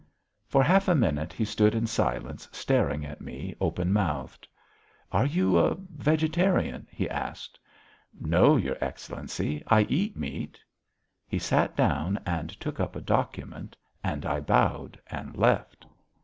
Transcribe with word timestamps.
For 0.47 0.63
half 0.63 0.87
a 0.87 0.95
minute 0.95 1.31
he 1.31 1.45
stood 1.45 1.75
in 1.75 1.85
silence 1.85 2.49
staring 2.51 3.05
at 3.05 3.21
me 3.21 3.53
open 3.61 3.93
mouthed. 3.93 4.47
"Are 5.11 5.27
you 5.27 5.59
a 5.59 5.75
vegetarian?" 5.75 6.87
he 6.89 7.07
asked. 7.07 7.59
"No, 8.19 8.57
your 8.57 8.77
Excellency, 8.81 9.61
I 9.67 9.81
eat 9.83 10.17
meat." 10.17 10.59
He 11.27 11.37
sat 11.37 11.75
down 11.75 12.19
and 12.25 12.49
took 12.49 12.79
up 12.79 12.95
a 12.95 12.99
document, 13.01 13.77
and 14.03 14.25
I 14.25 14.39
bowed 14.41 14.99
and 15.05 15.37
left. 15.37 15.85